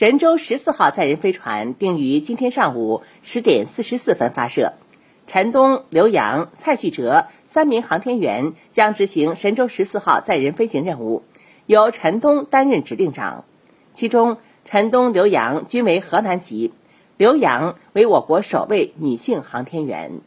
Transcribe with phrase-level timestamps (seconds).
[0.00, 4.72] 神舟十四号载人飞船定于今天上午十点四十四分发射。
[5.26, 11.22] 陈冬、刘洋、蔡旭哲三名航天员将执行神舟十四号载人飞行任务，
[11.66, 13.44] 由陈冬担任指令长。
[13.92, 16.72] 其中，陈冬、刘洋均为河南籍，
[17.18, 20.22] 刘洋为我国首位女性航天员。